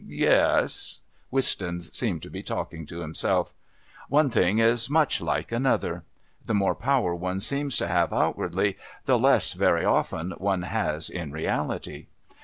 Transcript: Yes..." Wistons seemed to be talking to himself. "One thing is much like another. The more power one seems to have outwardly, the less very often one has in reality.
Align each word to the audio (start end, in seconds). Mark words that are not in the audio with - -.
Yes..." 0.07 0.99
Wistons 1.29 1.95
seemed 1.95 2.23
to 2.23 2.31
be 2.31 2.41
talking 2.41 2.87
to 2.87 3.01
himself. 3.01 3.53
"One 4.09 4.31
thing 4.31 4.57
is 4.57 4.89
much 4.89 5.21
like 5.21 5.51
another. 5.51 6.03
The 6.43 6.55
more 6.55 6.73
power 6.73 7.13
one 7.13 7.39
seems 7.39 7.77
to 7.77 7.87
have 7.87 8.11
outwardly, 8.11 8.77
the 9.05 9.19
less 9.19 9.53
very 9.53 9.85
often 9.85 10.31
one 10.39 10.63
has 10.63 11.07
in 11.07 11.31
reality. 11.31 12.07